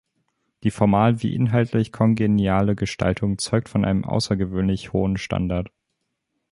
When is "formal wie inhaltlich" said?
0.71-1.91